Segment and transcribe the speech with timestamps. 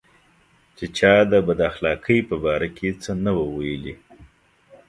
[0.77, 3.93] چې چا د بد اخلاقۍ په باره کې څه نه وو ویلي.